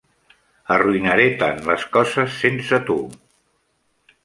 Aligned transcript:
Arruïnaré 0.75 1.27
tant 1.43 1.61
les 1.67 1.85
coses 1.99 2.25
sense 2.39 2.75
tu. 2.91 2.99